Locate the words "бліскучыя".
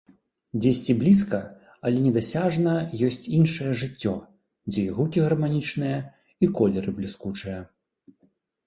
6.99-7.59